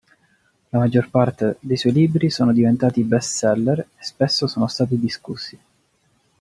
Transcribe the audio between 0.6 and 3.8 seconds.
La maggior parte dei suoi libri sono diventati bestseller